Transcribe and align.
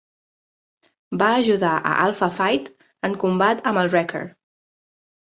Va 1.21 1.25
ajudar 1.41 1.73
a 1.73 1.91
Alpha 2.05 2.29
Flight 2.37 2.71
en 3.09 3.17
combat 3.25 3.61
amb 3.73 3.83
el 3.83 3.91
Wrecker. 3.91 4.23